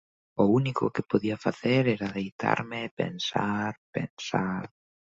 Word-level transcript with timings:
O 0.41 0.45
único 0.59 0.85
que 0.95 1.07
podía 1.11 1.41
facer 1.45 1.83
era 1.95 2.13
deitarme 2.17 2.79
e 2.87 2.93
pensar, 3.01 3.71
pensar... 3.95 4.63